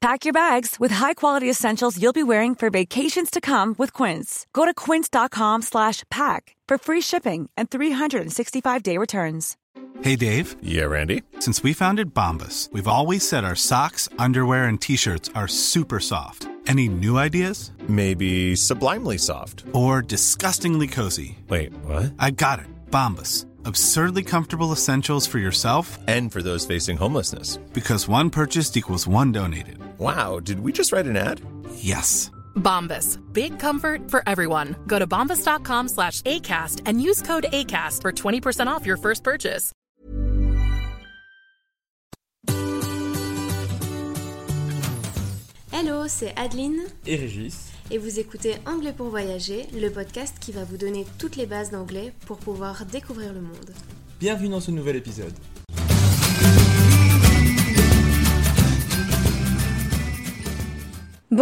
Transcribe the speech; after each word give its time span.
Pack 0.00 0.24
your 0.24 0.32
bags 0.32 0.80
with 0.80 0.90
high-quality 0.90 1.48
essentials 1.50 2.00
you'll 2.00 2.14
be 2.14 2.22
wearing 2.22 2.54
for 2.54 2.70
vacations 2.70 3.30
to 3.30 3.38
come 3.40 3.74
with 3.76 3.92
Quince. 3.92 4.46
Go 4.54 4.64
to 4.64 4.72
quince.com 4.72 5.60
slash 5.60 6.04
pack 6.10 6.56
for 6.66 6.78
free 6.78 7.02
shipping 7.02 7.50
and 7.54 7.68
365-day 7.68 8.96
returns. 8.96 9.58
Hey, 10.02 10.16
Dave. 10.16 10.56
Yeah, 10.62 10.84
Randy. 10.84 11.22
Since 11.40 11.62
we 11.62 11.74
founded 11.74 12.14
Bombus, 12.14 12.70
we've 12.72 12.88
always 12.88 13.28
said 13.28 13.44
our 13.44 13.54
socks, 13.54 14.08
underwear, 14.18 14.64
and 14.64 14.80
T-shirts 14.80 15.28
are 15.34 15.46
super 15.48 16.00
soft. 16.00 16.48
Any 16.66 16.88
new 16.88 17.18
ideas? 17.18 17.70
Maybe 17.86 18.56
sublimely 18.56 19.18
soft. 19.18 19.64
Or 19.74 20.00
disgustingly 20.00 20.86
cozy. 20.86 21.38
Wait, 21.48 21.74
what? 21.84 22.12
I 22.18 22.30
got 22.30 22.58
it. 22.60 22.66
Bombus. 22.90 23.44
Absurdly 23.66 24.22
comfortable 24.22 24.72
essentials 24.72 25.26
for 25.26 25.38
yourself 25.38 25.98
And 26.08 26.32
for 26.32 26.40
those 26.40 26.64
facing 26.64 26.96
homelessness. 26.96 27.58
because 27.74 28.08
one 28.08 28.30
purchased 28.30 28.78
equals 28.78 29.06
one 29.06 29.32
donated. 29.32 29.78
Wow, 30.00 30.40
did 30.40 30.60
we 30.60 30.72
just 30.72 30.92
write 30.92 31.04
an 31.04 31.18
ad? 31.18 31.42
Yes. 31.74 32.30
Bombas. 32.56 33.18
Big 33.34 33.58
comfort 33.58 34.10
for 34.10 34.22
everyone. 34.26 34.74
Go 34.86 34.98
to 34.98 35.06
bombas.com 35.06 35.88
slash 35.88 36.22
ACAST 36.22 36.80
and 36.86 37.02
use 37.02 37.20
code 37.20 37.44
ACAST 37.52 38.00
for 38.00 38.10
20% 38.10 38.66
off 38.66 38.86
your 38.86 38.96
first 38.96 39.22
purchase. 39.22 39.72
Hello, 45.72 46.06
c'est 46.08 46.32
Adeline 46.36 46.80
et 47.06 47.16
Régis. 47.16 47.70
et 47.90 47.98
vous 47.98 48.18
écoutez 48.20 48.54
Anglais 48.66 48.92
pour 48.96 49.08
voyager, 49.08 49.66
le 49.74 49.90
podcast 49.90 50.36
qui 50.40 50.52
va 50.52 50.64
vous 50.64 50.76
donner 50.76 51.04
toutes 51.18 51.36
les 51.36 51.46
bases 51.46 51.70
d'anglais 51.70 52.12
pour 52.26 52.38
pouvoir 52.38 52.84
découvrir 52.86 53.32
le 53.32 53.40
monde. 53.40 53.70
Bienvenue 54.18 54.48
dans 54.48 54.60
ce 54.60 54.70
nouvel 54.70 54.96
épisode. 54.96 55.32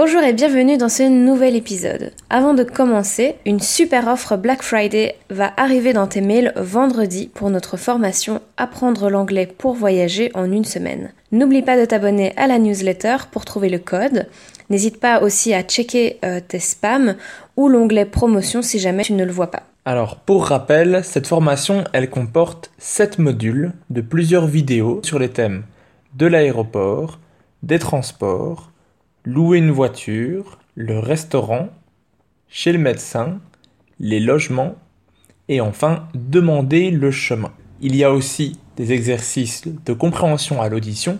Bonjour 0.00 0.22
et 0.22 0.32
bienvenue 0.32 0.78
dans 0.78 0.88
ce 0.88 1.02
nouvel 1.02 1.56
épisode. 1.56 2.12
Avant 2.30 2.54
de 2.54 2.62
commencer, 2.62 3.34
une 3.44 3.58
super 3.58 4.06
offre 4.06 4.36
Black 4.36 4.62
Friday 4.62 5.16
va 5.28 5.52
arriver 5.56 5.92
dans 5.92 6.06
tes 6.06 6.20
mails 6.20 6.52
vendredi 6.54 7.28
pour 7.34 7.50
notre 7.50 7.76
formation 7.76 8.40
Apprendre 8.56 9.10
l'anglais 9.10 9.48
pour 9.48 9.74
voyager 9.74 10.30
en 10.34 10.52
une 10.52 10.64
semaine. 10.64 11.10
N'oublie 11.32 11.62
pas 11.62 11.76
de 11.76 11.84
t'abonner 11.84 12.32
à 12.36 12.46
la 12.46 12.60
newsletter 12.60 13.16
pour 13.32 13.44
trouver 13.44 13.68
le 13.68 13.80
code. 13.80 14.28
N'hésite 14.70 15.00
pas 15.00 15.20
aussi 15.20 15.52
à 15.52 15.64
checker 15.64 16.20
euh, 16.24 16.38
tes 16.46 16.60
spams 16.60 17.16
ou 17.56 17.68
l'onglet 17.68 18.04
promotion 18.04 18.62
si 18.62 18.78
jamais 18.78 19.02
tu 19.02 19.14
ne 19.14 19.24
le 19.24 19.32
vois 19.32 19.50
pas. 19.50 19.64
Alors, 19.84 20.14
pour 20.14 20.46
rappel, 20.46 21.00
cette 21.02 21.26
formation, 21.26 21.82
elle 21.92 22.08
comporte 22.08 22.70
7 22.78 23.18
modules 23.18 23.72
de 23.90 24.00
plusieurs 24.00 24.46
vidéos 24.46 25.00
sur 25.02 25.18
les 25.18 25.30
thèmes 25.30 25.64
de 26.14 26.26
l'aéroport, 26.26 27.18
des 27.64 27.80
transports, 27.80 28.70
louer 29.28 29.58
une 29.58 29.70
voiture, 29.70 30.58
le 30.74 30.98
restaurant, 30.98 31.68
chez 32.48 32.72
le 32.72 32.78
médecin, 32.78 33.40
les 34.00 34.20
logements 34.20 34.76
et 35.50 35.60
enfin 35.60 36.08
demander 36.14 36.90
le 36.90 37.10
chemin. 37.10 37.52
Il 37.82 37.94
y 37.94 38.04
a 38.04 38.10
aussi 38.10 38.58
des 38.78 38.92
exercices 38.92 39.68
de 39.68 39.92
compréhension 39.92 40.62
à 40.62 40.70
l'audition, 40.70 41.18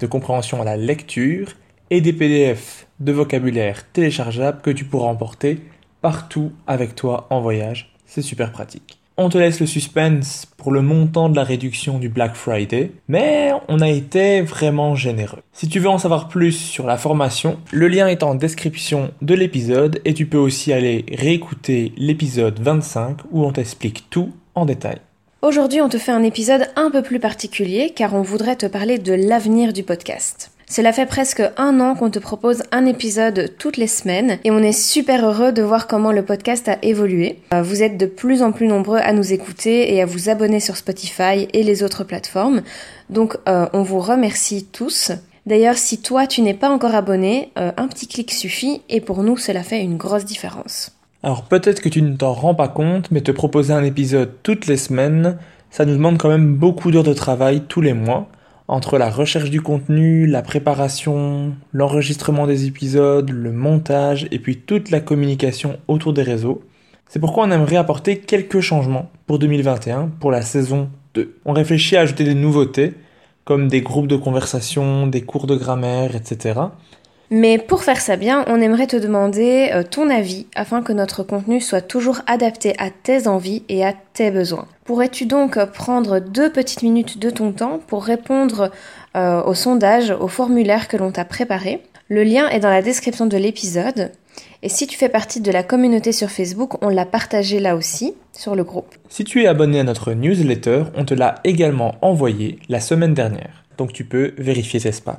de 0.00 0.06
compréhension 0.08 0.62
à 0.62 0.64
la 0.64 0.76
lecture 0.76 1.52
et 1.90 2.00
des 2.00 2.12
PDF 2.12 2.88
de 2.98 3.12
vocabulaire 3.12 3.88
téléchargeables 3.92 4.60
que 4.60 4.70
tu 4.70 4.84
pourras 4.84 5.06
emporter 5.06 5.60
partout 6.00 6.50
avec 6.66 6.96
toi 6.96 7.28
en 7.30 7.40
voyage. 7.40 7.94
C'est 8.04 8.22
super 8.22 8.50
pratique. 8.50 9.03
On 9.16 9.28
te 9.28 9.38
laisse 9.38 9.60
le 9.60 9.66
suspense 9.66 10.44
pour 10.56 10.72
le 10.72 10.82
montant 10.82 11.28
de 11.28 11.36
la 11.36 11.44
réduction 11.44 12.00
du 12.00 12.08
Black 12.08 12.34
Friday, 12.34 12.90
mais 13.06 13.52
on 13.68 13.78
a 13.78 13.88
été 13.88 14.40
vraiment 14.40 14.96
généreux. 14.96 15.38
Si 15.52 15.68
tu 15.68 15.78
veux 15.78 15.88
en 15.88 15.98
savoir 15.98 16.26
plus 16.26 16.50
sur 16.50 16.84
la 16.84 16.96
formation, 16.96 17.58
le 17.70 17.86
lien 17.86 18.08
est 18.08 18.24
en 18.24 18.34
description 18.34 19.12
de 19.22 19.34
l'épisode 19.34 20.00
et 20.04 20.14
tu 20.14 20.26
peux 20.26 20.38
aussi 20.38 20.72
aller 20.72 21.06
réécouter 21.12 21.92
l'épisode 21.96 22.58
25 22.58 23.18
où 23.30 23.44
on 23.44 23.52
t'explique 23.52 24.10
tout 24.10 24.32
en 24.56 24.64
détail. 24.66 24.98
Aujourd'hui, 25.42 25.80
on 25.80 25.88
te 25.88 25.98
fait 25.98 26.10
un 26.10 26.24
épisode 26.24 26.66
un 26.74 26.90
peu 26.90 27.02
plus 27.02 27.20
particulier 27.20 27.92
car 27.94 28.14
on 28.14 28.22
voudrait 28.22 28.56
te 28.56 28.66
parler 28.66 28.98
de 28.98 29.12
l'avenir 29.12 29.72
du 29.72 29.84
podcast. 29.84 30.53
Cela 30.68 30.92
fait 30.92 31.06
presque 31.06 31.42
un 31.56 31.80
an 31.80 31.94
qu'on 31.94 32.10
te 32.10 32.18
propose 32.18 32.62
un 32.72 32.86
épisode 32.86 33.52
toutes 33.58 33.76
les 33.76 33.86
semaines 33.86 34.38
et 34.44 34.50
on 34.50 34.58
est 34.58 34.72
super 34.72 35.26
heureux 35.26 35.52
de 35.52 35.62
voir 35.62 35.86
comment 35.86 36.10
le 36.10 36.24
podcast 36.24 36.68
a 36.68 36.78
évolué. 36.82 37.38
Euh, 37.52 37.62
Vous 37.62 37.82
êtes 37.82 37.98
de 37.98 38.06
plus 38.06 38.42
en 38.42 38.50
plus 38.50 38.66
nombreux 38.66 38.98
à 38.98 39.12
nous 39.12 39.32
écouter 39.32 39.94
et 39.94 40.00
à 40.00 40.06
vous 40.06 40.30
abonner 40.30 40.60
sur 40.60 40.76
Spotify 40.76 41.48
et 41.52 41.62
les 41.62 41.82
autres 41.82 42.04
plateformes. 42.04 42.62
Donc 43.10 43.36
euh, 43.48 43.66
on 43.72 43.82
vous 43.82 44.00
remercie 44.00 44.64
tous. 44.64 45.12
D'ailleurs, 45.46 45.76
si 45.76 46.00
toi 46.00 46.26
tu 46.26 46.40
n'es 46.40 46.54
pas 46.54 46.70
encore 46.70 46.94
abonné, 46.94 47.52
euh, 47.58 47.70
un 47.76 47.86
petit 47.86 48.08
clic 48.08 48.32
suffit 48.32 48.80
et 48.88 49.02
pour 49.02 49.22
nous 49.22 49.36
cela 49.36 49.62
fait 49.62 49.82
une 49.82 49.98
grosse 49.98 50.24
différence. 50.24 50.92
Alors 51.22 51.44
peut-être 51.44 51.82
que 51.82 51.88
tu 51.90 52.00
ne 52.00 52.16
t'en 52.16 52.32
rends 52.32 52.54
pas 52.54 52.68
compte, 52.68 53.10
mais 53.10 53.20
te 53.20 53.30
proposer 53.30 53.72
un 53.74 53.84
épisode 53.84 54.32
toutes 54.42 54.66
les 54.66 54.78
semaines, 54.78 55.38
ça 55.70 55.84
nous 55.84 55.94
demande 55.94 56.18
quand 56.18 56.28
même 56.28 56.54
beaucoup 56.54 56.90
d'heures 56.90 57.02
de 57.02 57.14
travail 57.14 57.62
tous 57.68 57.80
les 57.80 57.94
mois, 57.94 58.28
entre 58.68 58.98
la 58.98 59.10
recherche 59.10 59.50
du 59.50 59.60
contenu, 59.60 60.26
la 60.26 60.42
préparation, 60.42 61.54
l'enregistrement 61.72 62.46
des 62.46 62.66
épisodes, 62.66 63.30
le 63.30 63.52
montage 63.52 64.26
et 64.30 64.38
puis 64.38 64.56
toute 64.56 64.90
la 64.90 65.00
communication 65.00 65.78
autour 65.86 66.12
des 66.12 66.22
réseaux. 66.22 66.62
C'est 67.08 67.20
pourquoi 67.20 67.44
on 67.44 67.50
aimerait 67.50 67.76
apporter 67.76 68.18
quelques 68.18 68.60
changements 68.60 69.10
pour 69.26 69.38
2021, 69.38 70.10
pour 70.18 70.30
la 70.30 70.42
saison 70.42 70.88
2. 71.14 71.36
On 71.44 71.52
réfléchit 71.52 71.96
à 71.96 72.00
ajouter 72.00 72.24
des 72.24 72.34
nouveautés, 72.34 72.94
comme 73.44 73.68
des 73.68 73.82
groupes 73.82 74.08
de 74.08 74.16
conversation, 74.16 75.06
des 75.06 75.20
cours 75.20 75.46
de 75.46 75.56
grammaire, 75.56 76.16
etc. 76.16 76.60
Mais 77.30 77.58
pour 77.58 77.82
faire 77.82 78.00
ça 78.00 78.16
bien, 78.16 78.44
on 78.48 78.60
aimerait 78.60 78.86
te 78.86 78.96
demander 78.96 79.70
euh, 79.72 79.82
ton 79.82 80.10
avis 80.10 80.46
afin 80.54 80.82
que 80.82 80.92
notre 80.92 81.22
contenu 81.22 81.60
soit 81.60 81.80
toujours 81.80 82.20
adapté 82.26 82.74
à 82.78 82.90
tes 82.90 83.26
envies 83.26 83.62
et 83.68 83.84
à 83.84 83.94
tes 84.12 84.30
besoins. 84.30 84.66
Pourrais-tu 84.84 85.26
donc 85.26 85.56
euh, 85.56 85.66
prendre 85.66 86.20
deux 86.20 86.52
petites 86.52 86.82
minutes 86.82 87.18
de 87.18 87.30
ton 87.30 87.52
temps 87.52 87.80
pour 87.86 88.04
répondre 88.04 88.70
euh, 89.16 89.42
au 89.42 89.54
sondage, 89.54 90.10
au 90.10 90.28
formulaire 90.28 90.88
que 90.88 90.96
l'on 90.96 91.10
t'a 91.10 91.24
préparé? 91.24 91.80
Le 92.08 92.22
lien 92.22 92.48
est 92.48 92.60
dans 92.60 92.70
la 92.70 92.82
description 92.82 93.26
de 93.26 93.38
l'épisode. 93.38 94.12
Et 94.62 94.68
si 94.68 94.86
tu 94.86 94.98
fais 94.98 95.08
partie 95.08 95.40
de 95.40 95.50
la 95.50 95.62
communauté 95.62 96.12
sur 96.12 96.30
Facebook, 96.30 96.82
on 96.82 96.88
l'a 96.88 97.06
partagé 97.06 97.60
là 97.60 97.76
aussi, 97.76 98.14
sur 98.32 98.54
le 98.54 98.64
groupe. 98.64 98.94
Si 99.08 99.24
tu 99.24 99.42
es 99.42 99.46
abonné 99.46 99.80
à 99.80 99.84
notre 99.84 100.12
newsletter, 100.12 100.84
on 100.96 101.04
te 101.04 101.14
l'a 101.14 101.36
également 101.44 101.94
envoyé 102.02 102.58
la 102.68 102.80
semaine 102.80 103.14
dernière. 103.14 103.64
Donc 103.78 103.92
tu 103.92 104.04
peux 104.04 104.34
vérifier 104.36 104.80
tes 104.80 104.92
spams. 104.92 105.16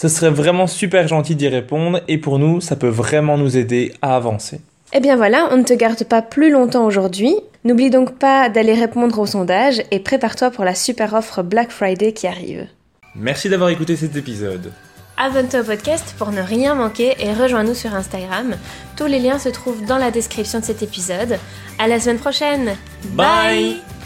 Ce 0.00 0.06
serait 0.06 0.30
vraiment 0.30 0.68
super 0.68 1.08
gentil 1.08 1.34
d'y 1.34 1.48
répondre 1.48 2.02
et 2.06 2.18
pour 2.18 2.38
nous, 2.38 2.60
ça 2.60 2.76
peut 2.76 2.86
vraiment 2.86 3.36
nous 3.36 3.56
aider 3.56 3.92
à 4.00 4.14
avancer. 4.14 4.60
Eh 4.92 5.00
bien 5.00 5.16
voilà, 5.16 5.48
on 5.50 5.56
ne 5.56 5.64
te 5.64 5.74
garde 5.74 6.04
pas 6.04 6.22
plus 6.22 6.52
longtemps 6.52 6.86
aujourd'hui. 6.86 7.34
N'oublie 7.64 7.90
donc 7.90 8.16
pas 8.16 8.48
d'aller 8.48 8.74
répondre 8.74 9.18
au 9.18 9.26
sondage 9.26 9.82
et 9.90 9.98
prépare-toi 9.98 10.52
pour 10.52 10.64
la 10.64 10.76
super 10.76 11.14
offre 11.14 11.42
Black 11.42 11.72
Friday 11.72 12.12
qui 12.12 12.28
arrive. 12.28 12.68
Merci 13.16 13.48
d'avoir 13.48 13.70
écouté 13.70 13.96
cet 13.96 14.14
épisode. 14.14 14.70
Abonne-toi 15.16 15.62
au 15.62 15.64
podcast 15.64 16.14
pour 16.16 16.30
ne 16.30 16.42
rien 16.42 16.76
manquer 16.76 17.16
et 17.18 17.32
rejoins-nous 17.32 17.74
sur 17.74 17.92
Instagram. 17.92 18.54
Tous 18.96 19.06
les 19.06 19.18
liens 19.18 19.40
se 19.40 19.48
trouvent 19.48 19.84
dans 19.84 19.98
la 19.98 20.12
description 20.12 20.60
de 20.60 20.64
cet 20.64 20.80
épisode. 20.80 21.40
À 21.80 21.88
la 21.88 21.98
semaine 21.98 22.20
prochaine. 22.20 22.76
Bye 23.14 23.97